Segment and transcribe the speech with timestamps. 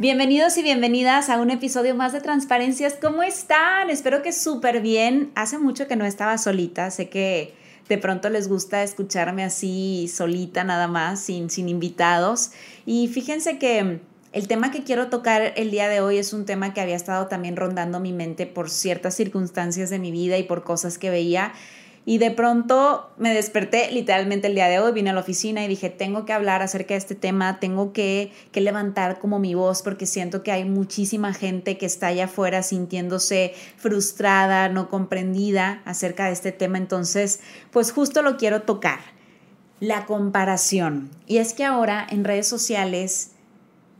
[0.00, 2.94] Bienvenidos y bienvenidas a un episodio más de Transparencias.
[2.94, 3.90] ¿Cómo están?
[3.90, 5.30] Espero que súper bien.
[5.34, 6.90] Hace mucho que no estaba solita.
[6.90, 7.52] Sé que
[7.86, 12.52] de pronto les gusta escucharme así solita nada más, sin, sin invitados.
[12.86, 14.00] Y fíjense que
[14.32, 17.26] el tema que quiero tocar el día de hoy es un tema que había estado
[17.26, 21.52] también rondando mi mente por ciertas circunstancias de mi vida y por cosas que veía
[22.06, 25.68] y de pronto me desperté literalmente el día de hoy, vine a la oficina y
[25.68, 29.82] dije, tengo que hablar acerca de este tema, tengo que, que levantar como mi voz
[29.82, 36.26] porque siento que hay muchísima gente que está allá afuera sintiéndose frustrada, no comprendida acerca
[36.26, 36.78] de este tema.
[36.78, 39.00] Entonces, pues justo lo quiero tocar,
[39.78, 41.10] la comparación.
[41.26, 43.32] Y es que ahora en redes sociales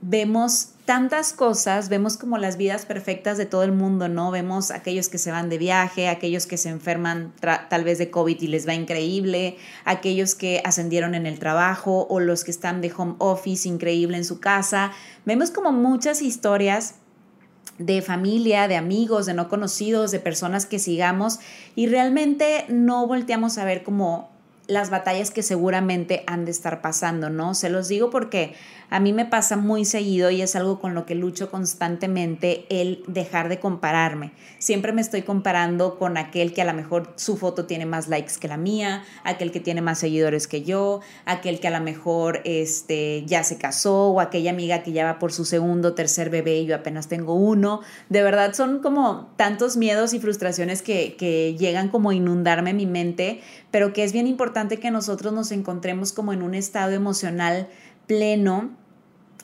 [0.00, 4.32] vemos tantas cosas, vemos como las vidas perfectas de todo el mundo, ¿no?
[4.32, 8.36] Vemos aquellos que se van de viaje, aquellos que se enferman tal vez de COVID
[8.40, 12.92] y les va increíble, aquellos que ascendieron en el trabajo o los que están de
[12.92, 14.90] home office increíble en su casa.
[15.24, 16.96] Vemos como muchas historias
[17.78, 21.38] de familia, de amigos, de no conocidos, de personas que sigamos
[21.76, 24.28] y realmente no volteamos a ver como
[24.70, 27.54] las batallas que seguramente han de estar pasando, ¿no?
[27.54, 28.54] Se los digo porque
[28.88, 33.02] a mí me pasa muy seguido y es algo con lo que lucho constantemente el
[33.06, 34.32] dejar de compararme.
[34.58, 38.34] Siempre me estoy comparando con aquel que a lo mejor su foto tiene más likes
[38.40, 42.40] que la mía, aquel que tiene más seguidores que yo, aquel que a lo mejor
[42.44, 46.58] este, ya se casó o aquella amiga que ya va por su segundo, tercer bebé
[46.58, 47.80] y yo apenas tengo uno.
[48.08, 52.86] De verdad son como tantos miedos y frustraciones que, que llegan como a inundarme mi
[52.86, 57.68] mente, pero que es bien importante que nosotros nos encontremos como en un estado emocional
[58.06, 58.70] pleno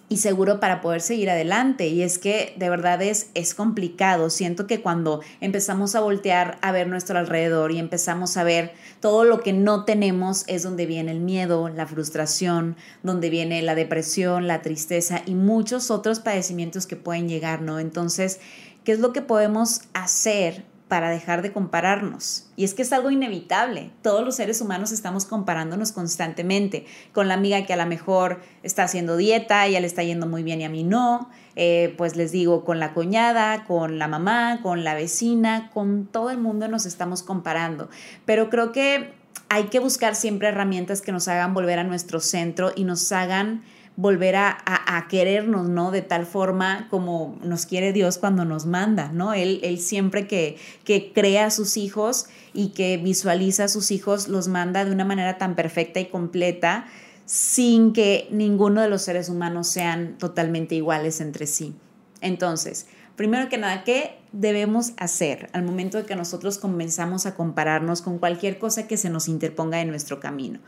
[0.09, 1.89] y seguro para poder seguir adelante.
[1.89, 4.31] Y es que de verdad es, es complicado.
[4.31, 9.25] Siento que cuando empezamos a voltear a ver nuestro alrededor y empezamos a ver todo
[9.25, 14.47] lo que no tenemos es donde viene el miedo, la frustración, donde viene la depresión,
[14.47, 17.81] la tristeza y muchos otros padecimientos que pueden llegar, ¿no?
[17.81, 18.41] Entonces,
[18.85, 22.47] ¿qué es lo que podemos hacer para dejar de compararnos.
[22.55, 23.91] Y es que es algo inevitable.
[24.03, 28.85] Todos los seres humanos estamos comparándonos constantemente con la amiga que a lo mejor está
[28.85, 31.29] haciendo dieta, ya le está yendo muy bien y a mí no.
[31.57, 36.31] Eh, pues les digo, con la cuñada, con la mamá, con la vecina, con todo
[36.31, 37.89] el mundo nos estamos comparando.
[38.25, 39.13] Pero creo que
[39.49, 43.63] hay que buscar siempre herramientas que nos hagan volver a nuestro centro y nos hagan
[43.97, 45.91] volver a, querernos, ¿no?
[45.91, 49.33] De tal forma como nos quiere Dios cuando nos manda, ¿no?
[49.33, 54.29] Él, él siempre que, que crea a sus hijos y que visualiza a sus hijos,
[54.29, 56.87] los manda de una manera tan perfecta y completa,
[57.25, 61.75] sin que ninguno de los seres humanos sean totalmente iguales entre sí.
[62.21, 68.03] Entonces, primero que nada, ¿qué debemos hacer al momento de que nosotros comenzamos a compararnos
[68.03, 70.61] con cualquier cosa que se nos interponga en nuestro camino?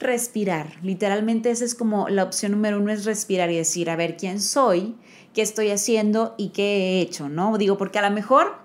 [0.00, 0.72] Respirar.
[0.82, 4.40] Literalmente esa es como la opción número uno, es respirar y decir, a ver, ¿quién
[4.40, 4.96] soy?
[5.34, 6.34] ¿Qué estoy haciendo?
[6.36, 7.28] ¿Y qué he hecho?
[7.28, 7.56] ¿No?
[7.58, 8.56] Digo, porque a lo mejor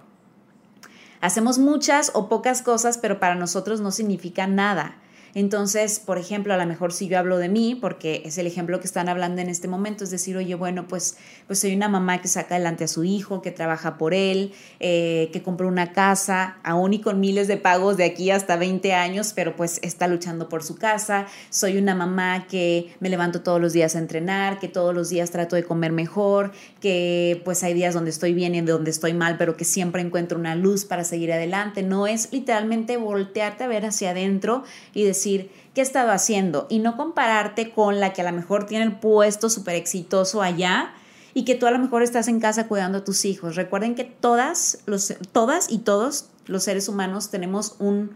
[1.21, 4.97] hacemos muchas o pocas cosas, pero para nosotros no significa nada.
[5.35, 8.79] Entonces, por ejemplo, a lo mejor si yo hablo de mí, porque es el ejemplo
[8.79, 12.21] que están hablando en este momento, es decir, oye, bueno, pues, pues soy una mamá
[12.21, 16.55] que saca adelante a su hijo, que trabaja por él, eh, que compró una casa,
[16.63, 20.47] aún y con miles de pagos de aquí hasta 20 años, pero pues está luchando
[20.47, 21.27] por su casa.
[21.49, 25.31] Soy una mamá que me levanto todos los días a entrenar, que todos los días
[25.31, 29.37] trato de comer mejor, que pues hay días donde estoy bien y donde estoy mal,
[29.37, 31.83] pero que siempre encuentro una luz para seguir adelante.
[31.83, 34.63] No es literalmente voltearte a ver hacia adentro
[34.93, 38.65] y decir, qué he estado haciendo y no compararte con la que a lo mejor
[38.65, 40.93] tiene el puesto súper exitoso allá
[41.33, 43.55] y que tú a lo mejor estás en casa cuidando a tus hijos.
[43.55, 48.15] Recuerden que todas, los, todas y todos los seres humanos tenemos un,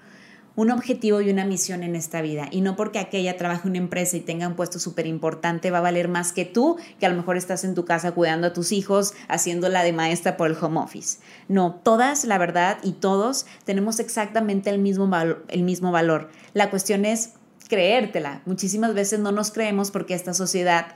[0.59, 2.49] un objetivo y una misión en esta vida.
[2.51, 5.77] Y no porque aquella trabaje en una empresa y tenga un puesto súper importante va
[5.77, 8.51] a valer más que tú, que a lo mejor estás en tu casa cuidando a
[8.51, 11.19] tus hijos, haciendo la de maestra por el home office.
[11.47, 15.09] No, todas, la verdad, y todos tenemos exactamente el mismo,
[15.47, 16.29] el mismo valor.
[16.53, 17.35] La cuestión es
[17.69, 18.41] creértela.
[18.45, 20.87] Muchísimas veces no nos creemos porque esta sociedad,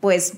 [0.00, 0.34] pues,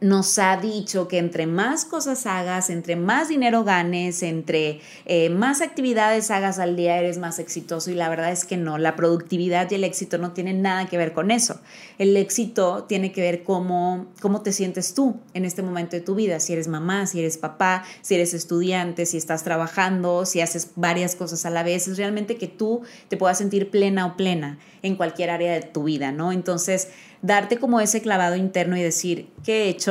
[0.00, 5.60] nos ha dicho que entre más cosas hagas, entre más dinero ganes, entre eh, más
[5.60, 7.90] actividades hagas al día, eres más exitoso.
[7.90, 10.96] Y la verdad es que no, la productividad y el éxito no tienen nada que
[10.96, 11.60] ver con eso.
[11.98, 16.14] El éxito tiene que ver cómo, cómo te sientes tú en este momento de tu
[16.14, 20.70] vida, si eres mamá, si eres papá, si eres estudiante, si estás trabajando, si haces
[20.76, 21.88] varias cosas a la vez.
[21.88, 25.84] Es realmente que tú te puedas sentir plena o plena en cualquier área de tu
[25.84, 26.30] vida, ¿no?
[26.30, 26.88] Entonces,
[27.22, 29.87] darte como ese clavado interno y decir, ¿qué he hecho?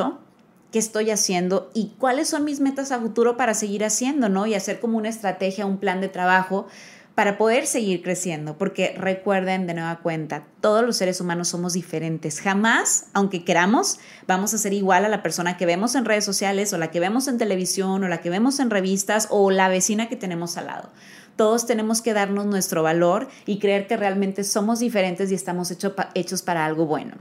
[0.72, 1.72] ¿Qué estoy haciendo?
[1.74, 4.48] ¿Y cuáles son mis metas a futuro para seguir haciendo, ¿no?
[4.48, 6.68] Y hacer como una estrategia, un plan de trabajo
[7.16, 12.40] para poder seguir creciendo, porque recuerden de nueva cuenta, todos los seres humanos somos diferentes.
[12.42, 13.98] Jamás, aunque queramos,
[14.28, 17.00] vamos a ser igual a la persona que vemos en redes sociales o la que
[17.00, 20.68] vemos en televisión o la que vemos en revistas o la vecina que tenemos al
[20.68, 20.92] lado.
[21.38, 26.42] Todos tenemos que darnos nuestro valor y creer que realmente somos diferentes y estamos hechos
[26.44, 27.16] para algo bueno.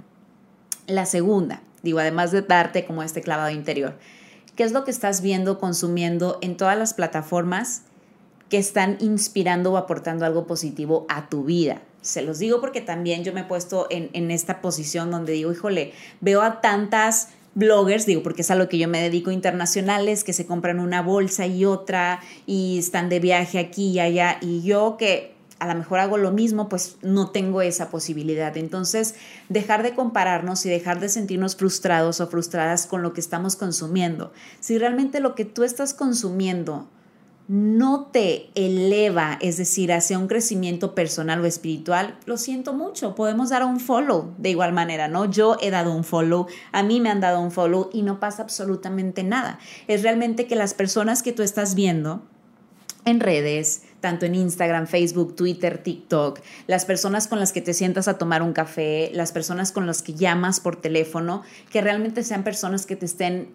[0.87, 3.95] La segunda, digo, además de darte como este clavado interior,
[4.55, 7.83] ¿qué es lo que estás viendo, consumiendo en todas las plataformas
[8.49, 11.81] que están inspirando o aportando algo positivo a tu vida?
[12.03, 15.53] Se los digo porque también yo me he puesto en, en esta posición donde digo,
[15.53, 20.25] híjole, veo a tantas bloggers, digo, porque es a lo que yo me dedico, internacionales,
[20.25, 24.63] que se compran una bolsa y otra y están de viaje aquí y allá, y
[24.63, 28.57] yo que a lo mejor hago lo mismo, pues no tengo esa posibilidad.
[28.57, 29.15] Entonces,
[29.49, 34.33] dejar de compararnos y dejar de sentirnos frustrados o frustradas con lo que estamos consumiendo.
[34.61, 36.89] Si realmente lo que tú estás consumiendo
[37.49, 43.51] no te eleva, es decir, hacia un crecimiento personal o espiritual, lo siento mucho, podemos
[43.51, 45.27] dar un follow de igual manera, ¿no?
[45.27, 48.43] Yo he dado un follow, a mí me han dado un follow y no pasa
[48.43, 49.61] absolutamente nada.
[49.87, 52.23] Es realmente que las personas que tú estás viendo
[53.05, 58.09] en redes, tanto en Instagram, Facebook, Twitter, TikTok, las personas con las que te sientas
[58.09, 62.45] a tomar un café, las personas con las que llamas por teléfono, que realmente sean
[62.45, 63.55] personas que te estén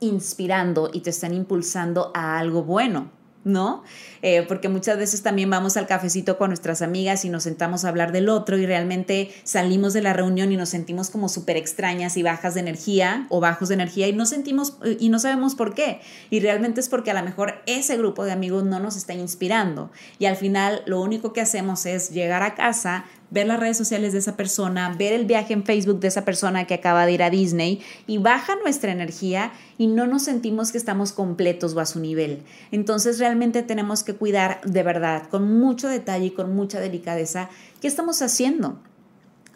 [0.00, 3.10] inspirando y te estén impulsando a algo bueno.
[3.46, 3.84] ¿No?
[4.22, 7.88] Eh, porque muchas veces también vamos al cafecito con nuestras amigas y nos sentamos a
[7.88, 12.16] hablar del otro y realmente salimos de la reunión y nos sentimos como súper extrañas
[12.16, 15.54] y bajas de energía o bajos de energía y no sentimos eh, y no sabemos
[15.54, 16.00] por qué.
[16.28, 19.92] Y realmente es porque a lo mejor ese grupo de amigos no nos está inspirando.
[20.18, 24.12] Y al final lo único que hacemos es llegar a casa, ver las redes sociales
[24.12, 27.22] de esa persona, ver el viaje en Facebook de esa persona que acaba de ir
[27.22, 31.86] a Disney y baja nuestra energía y no nos sentimos que estamos completos o a
[31.86, 32.42] su nivel.
[32.70, 37.50] Entonces realmente tenemos que cuidar de verdad, con mucho detalle y con mucha delicadeza,
[37.80, 38.78] qué estamos haciendo.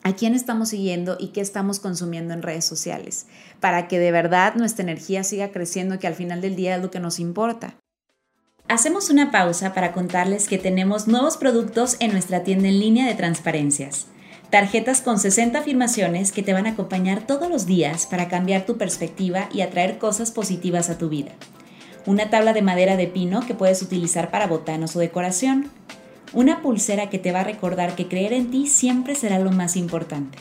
[0.03, 3.27] ¿A quién estamos siguiendo y qué estamos consumiendo en redes sociales?
[3.61, 6.91] Para que de verdad nuestra energía siga creciendo que al final del día es lo
[6.91, 7.75] que nos importa.
[8.71, 13.17] Hacemos una pausa para contarles que tenemos nuevos productos en nuestra tienda en línea de
[13.17, 14.07] transparencias.
[14.49, 18.79] Tarjetas con 60 afirmaciones que te van a acompañar todos los días para cambiar tu
[18.79, 21.33] perspectiva y atraer cosas positivas a tu vida.
[22.07, 25.69] Una tabla de madera de pino que puedes utilizar para botanos o decoración.
[26.33, 29.75] Una pulsera que te va a recordar que creer en ti siempre será lo más
[29.75, 30.39] importante.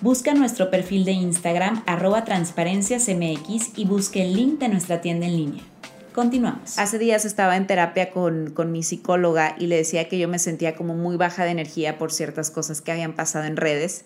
[0.00, 5.36] Busca nuestro perfil de Instagram arroba transparenciasmx y busque el link de nuestra tienda en
[5.36, 5.77] línea.
[6.18, 6.76] Continuamos.
[6.80, 10.74] Hace días estaba en terapia con, mi psicóloga y le decía que yo me sentía
[10.74, 14.04] como muy baja de energía por ciertas cosas que habían pasado en redes.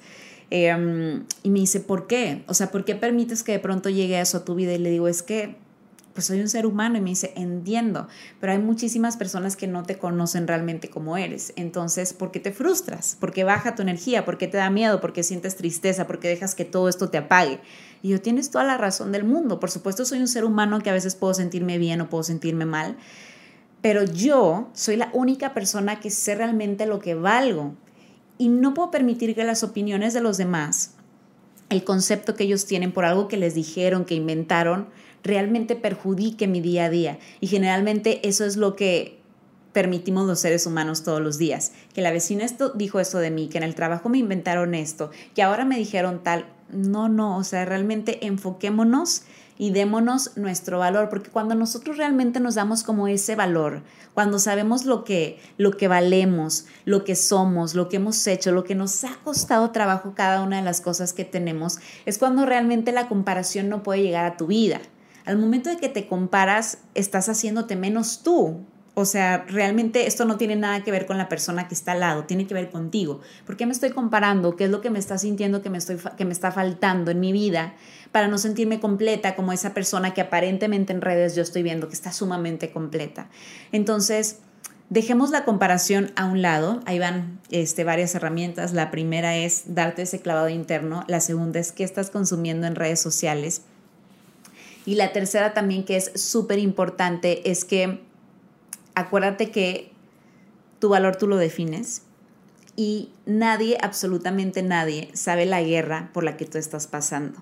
[0.50, 2.44] Em, y me dice, ¿por qué?
[2.48, 4.74] O sea, ¿por qué permites que de pronto llegue eso a tu vida?
[4.74, 5.56] Y le digo, es que
[6.12, 8.06] pues soy un ser humano y me dice, entiendo,
[8.40, 11.54] pero hay muchísimas personas que no te conocen realmente como eres.
[11.56, 13.16] Entonces, ¿por qué te frustras?
[13.18, 14.26] ¿Por qué baja tu energía?
[14.26, 15.00] ¿Por qué te da miedo?
[15.00, 16.06] ¿Por qué sientes tristeza?
[16.06, 17.60] ¿Por qué dejas que todo esto te apague?
[18.02, 19.60] Y yo tienes toda la razón del mundo.
[19.60, 22.66] Por supuesto, soy un ser humano que a veces puedo sentirme bien o puedo sentirme
[22.66, 22.96] mal,
[23.80, 27.74] pero yo soy la única persona que sé realmente lo que valgo.
[28.38, 30.94] Y no puedo permitir que las opiniones de los demás,
[31.68, 34.88] el concepto que ellos tienen por algo que les dijeron, que inventaron,
[35.22, 37.18] realmente perjudique mi día a día.
[37.40, 39.20] Y generalmente eso es lo que
[39.72, 41.72] permitimos los seres humanos todos los días.
[41.94, 45.10] Que la vecina esto, dijo esto de mí, que en el trabajo me inventaron esto,
[45.34, 46.46] que ahora me dijeron tal.
[46.72, 49.22] No, no, o sea, realmente enfoquémonos
[49.58, 53.82] y démonos nuestro valor, porque cuando nosotros realmente nos damos como ese valor,
[54.14, 58.64] cuando sabemos lo que, lo que valemos, lo que somos, lo que hemos hecho, lo
[58.64, 62.90] que nos ha costado trabajo cada una de las cosas que tenemos, es cuando realmente
[62.90, 64.80] la comparación no puede llegar a tu vida.
[65.24, 70.36] Al momento de que te comparas, estás haciéndote menos tú, o sea, realmente esto no
[70.36, 73.20] tiene nada que ver con la persona que está al lado, tiene que ver contigo.
[73.46, 74.54] ¿Por qué me estoy comparando?
[74.54, 77.32] ¿Qué es lo que me está sintiendo que me, estoy, me está faltando en mi
[77.32, 77.74] vida
[78.12, 81.94] para no sentirme completa como esa persona que aparentemente en redes yo estoy viendo que
[81.94, 83.30] está sumamente completa?
[83.72, 84.40] Entonces,
[84.90, 86.82] dejemos la comparación a un lado.
[86.84, 88.74] Ahí van este, varias herramientas.
[88.74, 91.04] La primera es darte ese clavado interno.
[91.08, 93.62] La segunda es qué estás consumiendo en redes sociales.
[94.84, 98.11] Y la tercera también que es súper importante es que
[98.94, 99.92] acuérdate que
[100.78, 102.02] tu valor tú lo defines
[102.76, 107.40] y nadie, absolutamente nadie, sabe la guerra por la que tú estás pasando.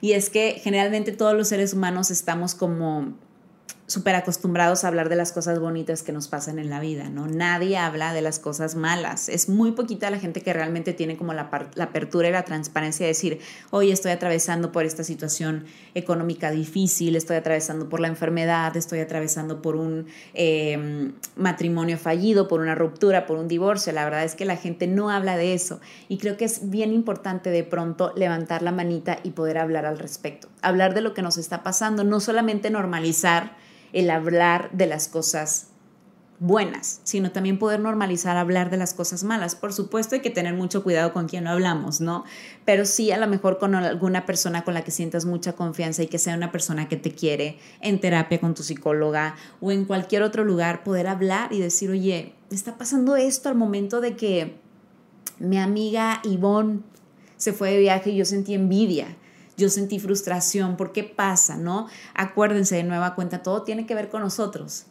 [0.00, 3.14] Y es que generalmente todos los seres humanos estamos como
[3.92, 7.26] súper acostumbrados a hablar de las cosas bonitas que nos pasan en la vida, ¿no?
[7.26, 9.28] Nadie habla de las cosas malas.
[9.28, 13.08] Es muy poquita la gente que realmente tiene como la, apertura y la transparencia de
[13.08, 19.00] decir, hoy estoy atravesando por esta situación económica difícil, estoy atravesando por la enfermedad, estoy
[19.00, 23.92] atravesando por un em, matrimonio fallido, por una ruptura, por un divorcio.
[23.92, 26.94] La verdad es que la gente no habla de eso y creo que es bien
[26.94, 31.20] importante de pronto levantar la manita y poder hablar al respecto, hablar de lo que
[31.20, 33.60] nos está pasando, no solamente normalizar,
[33.92, 35.68] el hablar de las cosas
[36.42, 39.54] buenas, sino también poder normalizar hablar de las cosas malas.
[39.54, 42.24] Por supuesto hay que tener mucho cuidado con quién hablamos, ¿no?
[42.64, 46.08] Pero sí a lo mejor con alguna persona con la que sientas mucha confianza y
[46.08, 50.22] que sea una persona que te quiere en terapia con tu psicóloga o en cualquier
[50.22, 54.56] otro lugar, poder hablar y decir, oye, está pasando esto al momento de que
[55.38, 56.80] mi amiga Ivonne
[57.36, 59.16] se fue de viaje y yo sentí envidia
[59.56, 61.56] yo sentí frustración, ¿por qué pasa?
[61.56, 61.88] ¿No?
[62.14, 64.84] Acuérdense de nueva cuenta, todo tiene que ver con nosotros.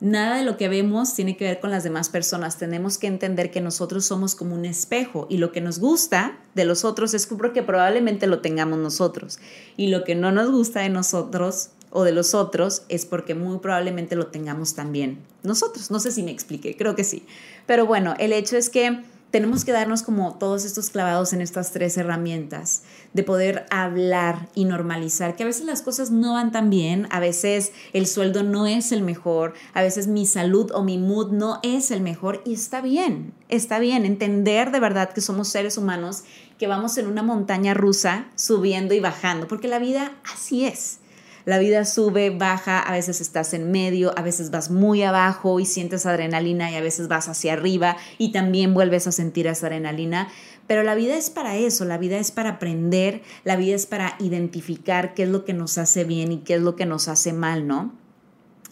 [0.00, 2.56] Nada de lo que vemos tiene que ver con las demás personas.
[2.56, 6.64] Tenemos que entender que nosotros somos como un espejo y lo que nos gusta de
[6.64, 9.38] los otros es porque probablemente lo tengamos nosotros.
[9.76, 13.58] Y lo que no nos gusta de nosotros o de los otros es porque muy
[13.58, 15.90] probablemente lo tengamos también nosotros.
[15.90, 17.24] No sé si me expliqué, creo que sí.
[17.66, 21.72] Pero bueno, el hecho es que tenemos que darnos como todos estos clavados en estas
[21.72, 22.82] tres herramientas
[23.12, 27.20] de poder hablar y normalizar que a veces las cosas no van tan bien, a
[27.20, 31.60] veces el sueldo no es el mejor, a veces mi salud o mi mood no
[31.62, 36.24] es el mejor y está bien, está bien entender de verdad que somos seres humanos
[36.58, 40.99] que vamos en una montaña rusa subiendo y bajando, porque la vida así es.
[41.44, 45.66] La vida sube, baja, a veces estás en medio, a veces vas muy abajo y
[45.66, 50.28] sientes adrenalina y a veces vas hacia arriba y también vuelves a sentir esa adrenalina.
[50.66, 54.14] Pero la vida es para eso, la vida es para aprender, la vida es para
[54.20, 57.32] identificar qué es lo que nos hace bien y qué es lo que nos hace
[57.32, 57.99] mal, ¿no?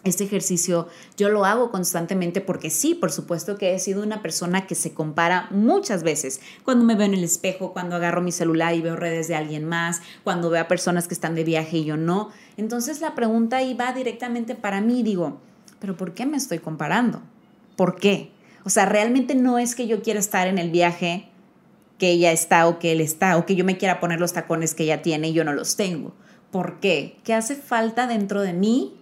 [0.05, 0.87] Este ejercicio
[1.17, 4.93] yo lo hago constantemente porque sí, por supuesto que he sido una persona que se
[4.93, 6.39] compara muchas veces.
[6.63, 9.65] Cuando me veo en el espejo, cuando agarro mi celular y veo redes de alguien
[9.65, 12.29] más, cuando veo a personas que están de viaje y yo no.
[12.55, 15.03] Entonces la pregunta ahí va directamente para mí.
[15.03, 15.41] Digo,
[15.79, 17.21] ¿pero por qué me estoy comparando?
[17.75, 18.31] ¿Por qué?
[18.63, 21.27] O sea, realmente no es que yo quiera estar en el viaje
[21.97, 24.73] que ella está o que él está, o que yo me quiera poner los tacones
[24.73, 26.13] que ella tiene y yo no los tengo.
[26.51, 27.17] ¿Por qué?
[27.25, 28.98] ¿Qué hace falta dentro de mí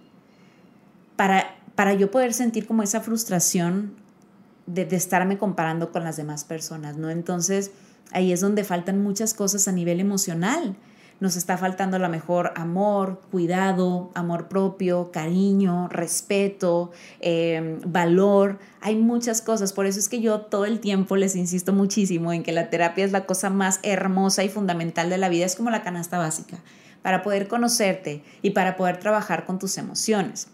[1.18, 3.96] para, para yo poder sentir como esa frustración
[4.66, 7.10] de, de estarme comparando con las demás personas, ¿no?
[7.10, 7.72] Entonces,
[8.12, 10.76] ahí es donde faltan muchas cosas a nivel emocional.
[11.18, 18.60] Nos está faltando a lo mejor amor, cuidado, amor propio, cariño, respeto, em, valor.
[18.80, 19.72] Hay muchas cosas.
[19.72, 23.04] Por eso es que yo todo el tiempo les insisto muchísimo en que la terapia
[23.04, 25.46] es la cosa más hermosa y fundamental de la vida.
[25.46, 26.58] Es como la canasta básica
[27.02, 30.46] para poder conocerte y para poder trabajar con tus emociones.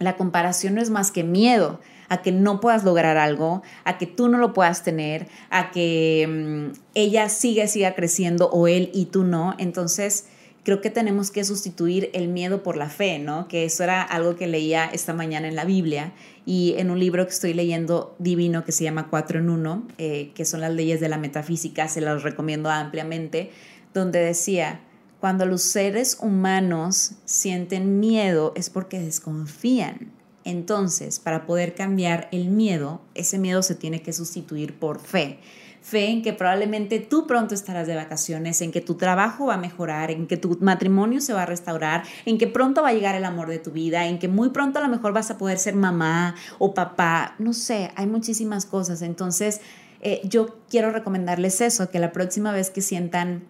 [0.00, 1.78] La comparación no es más que miedo
[2.08, 6.26] a que no puedas lograr algo, a que tú no lo puedas tener, a que
[6.28, 9.54] mm, ella siga, siga creciendo o él y tú no.
[9.58, 10.26] Entonces,
[10.64, 13.46] creo que tenemos que sustituir el miedo por la fe, ¿no?
[13.46, 16.12] Que eso era algo que leía esta mañana en la Biblia
[16.44, 20.32] y en un libro que estoy leyendo divino que se llama Cuatro en Uno, eh,
[20.34, 23.50] que son las leyes de la metafísica, se las recomiendo ampliamente,
[23.94, 24.80] donde decía,
[25.20, 30.12] cuando los seres humanos sienten miedo es porque desconfían.
[30.44, 35.38] Entonces, para poder cambiar el miedo, ese miedo se tiene que sustituir por fe.
[35.82, 39.58] Fe en que probablemente tú pronto estarás de vacaciones, en que tu trabajo va a
[39.58, 43.14] mejorar, en que tu matrimonio se va a restaurar, en que pronto va a llegar
[43.14, 45.58] el amor de tu vida, en que muy pronto a lo mejor vas a poder
[45.58, 47.34] ser mamá o papá.
[47.38, 49.02] No sé, hay muchísimas cosas.
[49.02, 49.60] Entonces,
[50.00, 53.44] eh, yo quiero recomendarles eso, que la próxima vez que sientan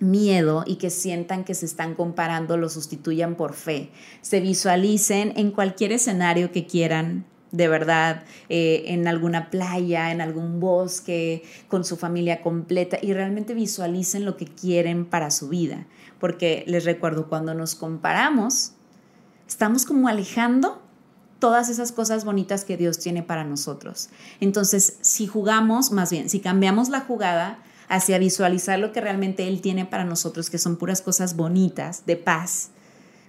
[0.00, 3.90] miedo y que sientan que se están comparando lo sustituyan por fe.
[4.22, 10.58] Se visualicen en cualquier escenario que quieran, de verdad, eh, en alguna playa, en algún
[10.58, 15.86] bosque, con su familia completa y realmente visualicen lo que quieren para su vida.
[16.18, 18.72] Porque les recuerdo, cuando nos comparamos,
[19.48, 20.82] estamos como alejando
[21.40, 24.10] todas esas cosas bonitas que Dios tiene para nosotros.
[24.40, 27.58] Entonces, si jugamos, más bien, si cambiamos la jugada,
[27.90, 32.16] hacia visualizar lo que realmente Él tiene para nosotros, que son puras cosas bonitas, de
[32.16, 32.70] paz,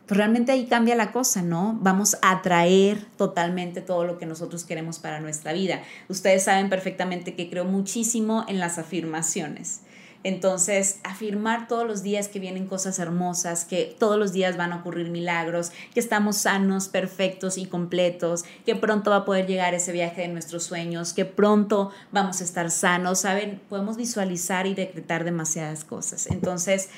[0.06, 1.78] pues realmente ahí cambia la cosa, ¿no?
[1.82, 5.82] Vamos a atraer totalmente todo lo que nosotros queremos para nuestra vida.
[6.10, 9.82] Ustedes saben perfectamente que creo muchísimo en las afirmaciones.
[10.24, 14.78] Entonces, afirmar todos los días que vienen cosas hermosas, que todos los días van a
[14.78, 19.92] ocurrir milagros, que estamos sanos, perfectos y completos, que pronto va a poder llegar ese
[19.92, 23.60] viaje de nuestros sueños, que pronto vamos a estar sanos, ¿saben?
[23.68, 26.28] Podemos visualizar y decretar demasiadas cosas.
[26.28, 26.90] Entonces,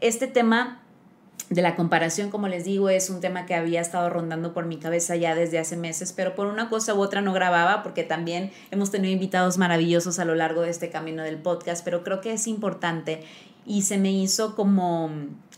[0.00, 0.82] este tema
[1.52, 4.78] de la comparación, como les digo, es un tema que había estado rondando por mi
[4.78, 8.50] cabeza ya desde hace meses, pero por una cosa u otra no grababa porque también
[8.70, 12.32] hemos tenido invitados maravillosos a lo largo de este camino del podcast, pero creo que
[12.32, 13.22] es importante
[13.66, 15.10] y se me hizo como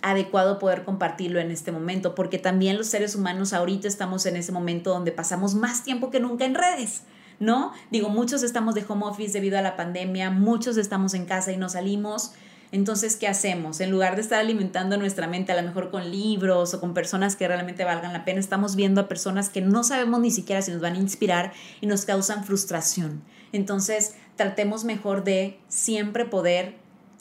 [0.02, 4.50] adecuado poder compartirlo en este momento, porque también los seres humanos ahorita estamos en ese
[4.50, 7.02] momento donde pasamos más tiempo que nunca en redes.
[7.40, 7.72] ¿No?
[7.90, 11.56] Digo, muchos estamos de home office debido a la pandemia, muchos estamos en casa y
[11.56, 12.32] no salimos,
[12.72, 13.80] entonces, ¿qué hacemos?
[13.80, 17.36] En lugar de estar alimentando nuestra mente a lo mejor con libros o con personas
[17.36, 20.72] que realmente valgan la pena, estamos viendo a personas que no sabemos ni siquiera si
[20.72, 23.22] nos van a inspirar y nos causan frustración.
[23.52, 26.74] Entonces, tratemos mejor de siempre poder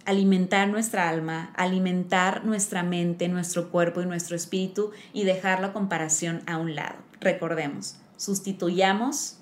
[0.05, 6.41] alimentar nuestra alma, alimentar nuestra mente, nuestro cuerpo y nuestro espíritu y dejar la comparación
[6.45, 6.95] a un lado.
[7.21, 9.37] Recordemos, sustituyamos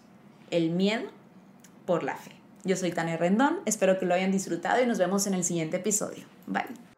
[0.49, 1.09] el miedo
[1.85, 2.40] por la fe.
[2.63, 5.77] Yo soy Tania Rendón, espero que lo hayan disfrutado y nos vemos en el siguiente
[5.77, 6.23] episodio.
[6.45, 6.90] Bye.